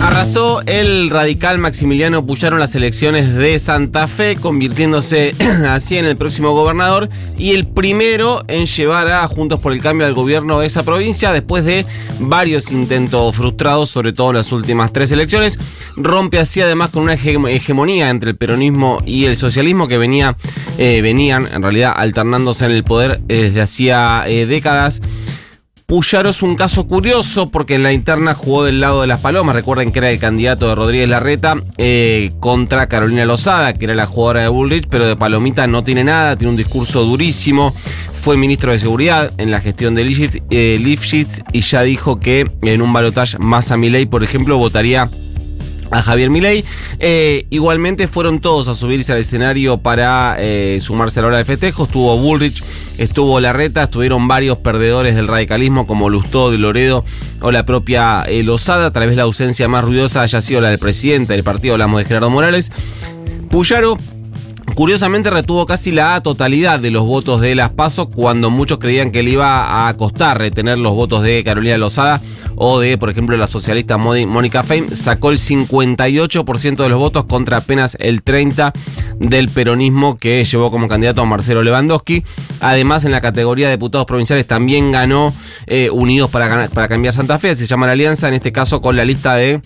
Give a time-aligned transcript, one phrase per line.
[0.00, 5.34] Arrasó el radical Maximiliano Puyaro en las elecciones de Santa Fe, convirtiéndose
[5.68, 10.06] así en el próximo gobernador y el primero en llevar a Juntos por el Cambio
[10.06, 11.84] al gobierno de esa provincia después de
[12.20, 15.58] varios intentos frustrados, sobre todo en las últimas tres elecciones.
[15.96, 20.36] Rompe así además con una hege- hegemonía entre el peronismo y el socialismo que venía,
[20.78, 25.02] eh, venían en realidad alternándose en el poder eh, desde hacía eh, décadas.
[25.88, 29.56] Puyaro es un caso curioso porque en la interna jugó del lado de las palomas.
[29.56, 34.04] Recuerden que era el candidato de Rodríguez Larreta eh, contra Carolina Lozada, que era la
[34.04, 37.74] jugadora de Bullrich, pero de Palomita no tiene nada, tiene un discurso durísimo.
[38.12, 42.82] Fue ministro de Seguridad en la gestión de Lifshitz, eh, y ya dijo que en
[42.82, 45.08] un balotaje más a Milei, por ejemplo, votaría
[45.90, 46.64] a Javier Milei.
[46.98, 51.44] Eh, igualmente fueron todos a subirse al escenario para eh, sumarse a la hora de
[51.44, 51.84] festejo.
[51.84, 52.62] Estuvo Bullrich,
[52.98, 57.04] estuvo Larreta, estuvieron varios perdedores del radicalismo como Lustó de Loredo
[57.40, 58.92] o la propia eh, Lozada.
[58.92, 62.06] Tal vez la ausencia más ruidosa haya sido la del presidente del partido, hablamos de
[62.06, 62.70] Gerardo Morales.
[63.50, 63.98] Puyaro
[64.78, 69.24] Curiosamente retuvo casi la totalidad de los votos de las PASO cuando muchos creían que
[69.24, 72.20] le iba a costar retener los votos de Carolina Lozada
[72.54, 74.96] o de, por ejemplo, la socialista Mónica Fein.
[74.96, 78.72] Sacó el 58% de los votos contra apenas el 30%
[79.18, 82.22] del peronismo que llevó como candidato a Marcelo Lewandowski.
[82.60, 85.34] Además, en la categoría de diputados provinciales también ganó
[85.66, 88.94] eh, Unidos para, para Cambiar Santa Fe, se llama la alianza, en este caso con
[88.94, 89.60] la lista de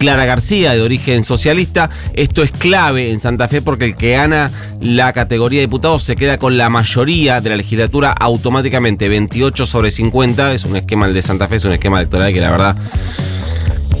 [0.00, 1.90] Clara García, de origen socialista.
[2.14, 6.16] Esto es clave en Santa Fe porque el que gana la categoría de diputados se
[6.16, 10.54] queda con la mayoría de la legislatura automáticamente, 28 sobre 50.
[10.54, 12.76] Es un esquema, el de Santa Fe es un esquema electoral que la verdad...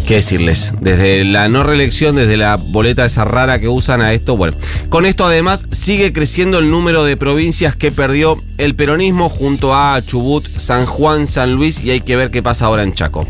[0.06, 0.72] ¿Qué decirles?
[0.80, 4.56] Desde la no reelección, desde la boleta esa rara que usan a esto, bueno.
[4.88, 10.00] Con esto además sigue creciendo el número de provincias que perdió el peronismo junto a
[10.04, 13.24] Chubut, San Juan, San Luis y hay que ver qué pasa ahora en Chaco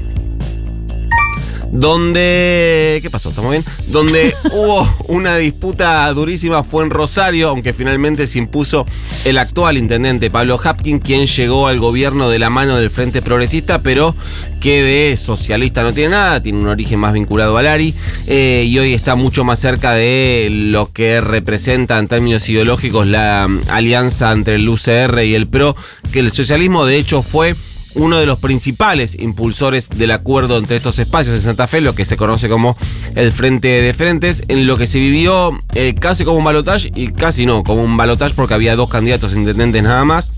[1.70, 2.98] donde...
[3.02, 3.30] ¿Qué pasó?
[3.30, 3.64] ¿Estamos bien?
[3.88, 8.86] Donde hubo una disputa durísima fue en Rosario, aunque finalmente se impuso
[9.24, 13.82] el actual intendente Pablo Hapkin, quien llegó al gobierno de la mano del Frente Progresista,
[13.82, 14.14] pero
[14.60, 17.94] que de socialista no tiene nada, tiene un origen más vinculado al ARI,
[18.26, 23.46] eh, y hoy está mucho más cerca de lo que representa en términos ideológicos la
[23.48, 25.76] mm, alianza entre el UCR y el PRO,
[26.12, 27.54] que el socialismo de hecho fue
[27.94, 32.04] uno de los principales impulsores del acuerdo entre estos espacios en Santa Fe, lo que
[32.04, 32.76] se conoce como
[33.14, 37.08] el Frente de Frentes, en lo que se vivió eh, casi como un balotaje y
[37.08, 40.30] casi no, como un balotaje porque había dos candidatos intendentes nada más.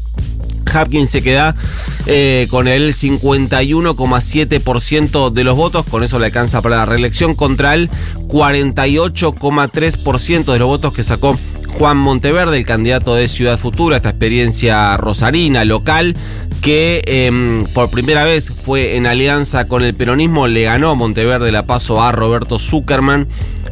[0.73, 1.55] Hapkins se queda
[2.07, 7.75] eh, con el 51,7% de los votos, con eso le alcanza para la reelección, contra
[7.75, 7.91] el
[8.29, 11.39] 48,3% de los votos que sacó
[11.73, 16.15] Juan Monteverde, el candidato de Ciudad Futura, esta experiencia rosarina, local,
[16.61, 21.65] que eh, por primera vez fue en alianza con el peronismo, le ganó Monteverde la
[21.67, 23.27] paso a Roberto Zuckerman.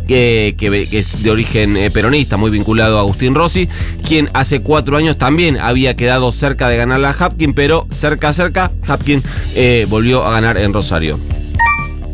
[0.09, 3.69] Que, que- es de origen eh, peronista, muy vinculado a Agustín Rossi,
[4.05, 8.73] quien hace cuatro años también había quedado cerca de ganar a Hapkin, pero cerca, cerca,
[8.89, 9.23] Hapkin
[9.55, 11.21] eh, volvió a ganar en Rosario.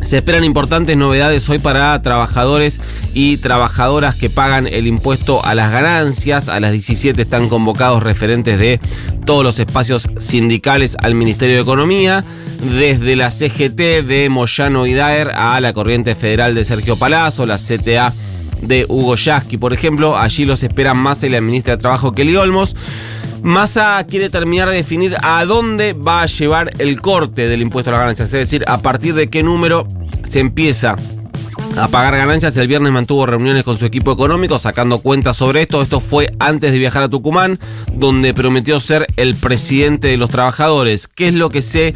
[0.07, 2.81] Se esperan importantes novedades hoy para trabajadores
[3.13, 6.49] y trabajadoras que pagan el impuesto a las ganancias.
[6.49, 8.79] A las 17 están convocados referentes de
[9.25, 12.25] todos los espacios sindicales al Ministerio de Economía,
[12.79, 17.59] desde la CGT de Moyano y Daer a la Corriente Federal de Sergio Palazzo, la
[17.59, 18.15] CTA
[18.63, 20.17] de Hugo Yasky, por ejemplo.
[20.17, 22.77] Allí los esperan más y la de Trabajo Kelly Olmos.
[23.47, 27.93] Massa quiere terminar de definir a dónde va a llevar el corte del impuesto a
[27.93, 29.87] las ganancias, es decir, a partir de qué número
[30.29, 30.97] se empieza
[31.77, 32.57] a pagar ganancias.
[32.57, 35.81] El viernes mantuvo reuniones con su equipo económico sacando cuentas sobre esto.
[35.81, 37.61] Esto fue antes de viajar a Tucumán,
[37.95, 41.07] donde prometió ser el presidente de los trabajadores.
[41.07, 41.95] ¿Qué es lo que se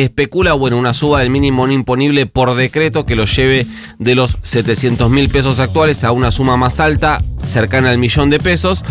[0.00, 0.54] especula?
[0.54, 3.66] Bueno, una suba del mínimo no imponible por decreto que lo lleve
[3.98, 8.38] de los 700 mil pesos actuales a una suma más alta, cercana al millón de
[8.38, 8.84] pesos.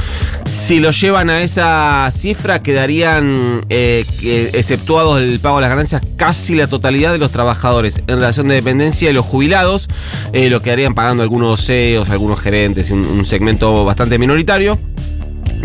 [0.45, 4.06] Si lo llevan a esa cifra, quedarían eh,
[4.53, 8.56] exceptuados del pago de las ganancias casi la totalidad de los trabajadores en relación de
[8.56, 9.88] dependencia y los jubilados,
[10.33, 14.77] eh, lo quedarían pagando algunos CEOs, algunos gerentes un segmento bastante minoritario.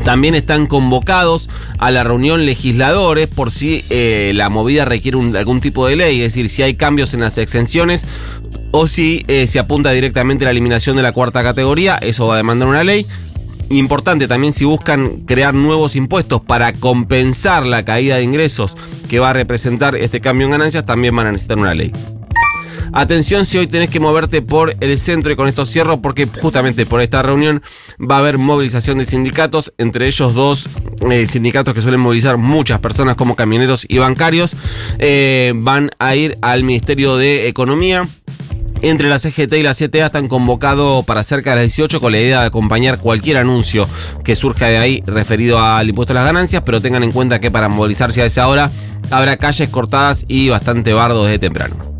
[0.05, 1.49] También están convocados
[1.79, 6.33] a la reunión legisladores por si eh, la movida requiere algún tipo de ley, es
[6.33, 8.05] decir, si hay cambios en las exenciones
[8.71, 12.35] o si eh, se apunta directamente a la eliminación de la cuarta categoría, eso va
[12.35, 13.07] a demandar una ley.
[13.69, 18.77] Importante también si buscan crear nuevos impuestos para compensar la caída de ingresos
[19.09, 21.93] que va a representar este cambio en ganancias, también van a necesitar una ley.
[22.93, 26.87] Atención si hoy tenés que moverte por el centro y con esto cierro porque justamente
[26.87, 27.63] por esta reunión
[28.01, 30.69] va a haber movilización de sindicatos, entre ellos dos
[31.11, 34.57] eh, sindicatos que suelen movilizar muchas personas como camioneros y bancarios,
[34.99, 38.07] eh, van a ir al Ministerio de Economía.
[38.83, 42.21] Entre la CGT y la CTA están convocados para cerca de las 18 con la
[42.21, 43.89] idea de acompañar cualquier anuncio
[44.23, 47.51] que surja de ahí referido al impuesto a las ganancias, pero tengan en cuenta que
[47.51, 48.71] para movilizarse a esa hora
[49.11, 51.96] habrá calles cortadas y bastante bardo desde temprano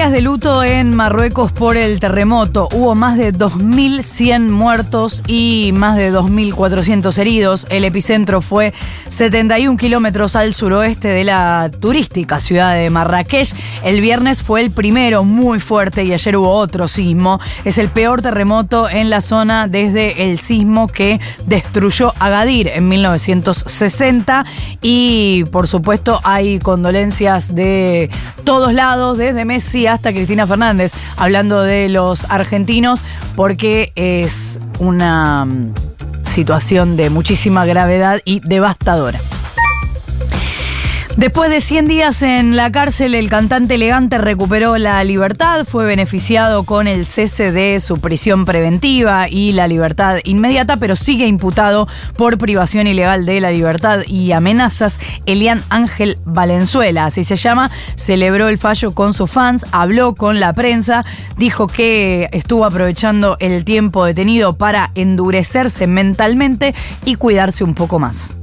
[0.00, 2.70] días de luto en Marruecos por el terremoto.
[2.72, 7.66] Hubo más de 2.100 muertos y más de 2.400 heridos.
[7.68, 8.72] El epicentro fue
[9.10, 13.54] 71 kilómetros al suroeste de la turística ciudad de Marrakech.
[13.84, 17.38] El viernes fue el primero muy fuerte y ayer hubo otro sismo.
[17.66, 24.46] Es el peor terremoto en la zona desde el sismo que destruyó Agadir en 1960.
[24.80, 28.08] Y por supuesto hay condolencias de
[28.44, 33.02] todos lados, desde Messi hasta Cristina Fernández, hablando de los argentinos,
[33.36, 35.74] porque es una mm,
[36.24, 39.20] situación de muchísima gravedad y devastadora.
[41.16, 46.62] Después de 100 días en la cárcel, el cantante elegante recuperó la libertad, fue beneficiado
[46.62, 52.38] con el cese de su prisión preventiva y la libertad inmediata, pero sigue imputado por
[52.38, 55.00] privación ilegal de la libertad y amenazas.
[55.26, 60.52] Elian Ángel Valenzuela, así se llama, celebró el fallo con sus fans, habló con la
[60.52, 61.04] prensa,
[61.36, 66.74] dijo que estuvo aprovechando el tiempo detenido para endurecerse mentalmente
[67.04, 68.39] y cuidarse un poco más.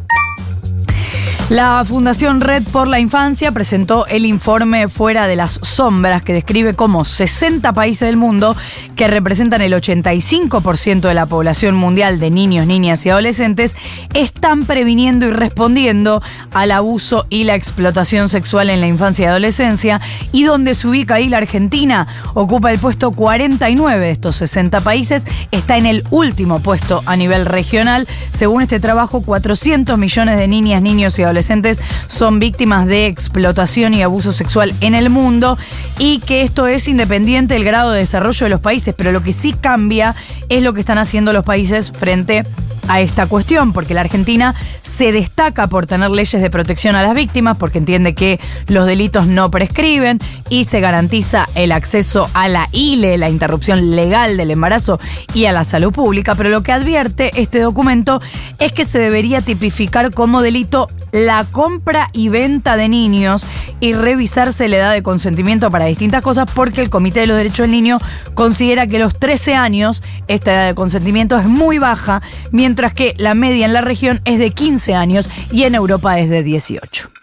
[1.50, 6.74] La Fundación Red por la Infancia presentó el informe Fuera de las Sombras, que describe
[6.74, 8.54] cómo 60 países del mundo,
[8.98, 13.78] que representan el 85% de la población mundial de niños, niñas y adolescentes,
[14.14, 16.22] están previniendo y respondiendo
[16.52, 20.02] al abuso y la explotación sexual en la infancia y adolescencia,
[20.34, 25.26] y donde se ubica ahí la Argentina, ocupa el puesto 49 de estos 60 países,
[25.52, 28.06] está en el último puesto a nivel regional.
[28.32, 33.94] Según este trabajo, 400 millones de niñas, niños y adolescentes adolescentes son víctimas de explotación
[33.94, 35.58] y abuso sexual en el mundo
[36.00, 39.34] y que esto es independiente del grado de desarrollo de los países, pero lo que
[39.34, 40.16] sí cambia
[40.50, 42.44] es lo que están haciendo los países frente
[42.88, 47.14] a esta cuestión, porque la Argentina se destaca por tener leyes de protección a las
[47.14, 50.20] víctimas, porque entiende que los delitos no prescriben
[50.50, 55.00] y se garantiza el acceso a la ILE, la interrupción legal del embarazo
[55.34, 58.22] y a la salud pública, pero lo que advierte este documento
[58.60, 63.46] es que se debería tipificar como delito la compra y venta de niños
[63.80, 67.64] y revisarse la edad de consentimiento para distintas cosas porque el Comité de los Derechos
[67.66, 68.00] del Niño
[68.34, 72.22] considera que los 13 años esta edad de consentimiento es muy baja,
[72.52, 76.30] mientras que la media en la región es de 15 años y en Europa es
[76.30, 77.17] de 18.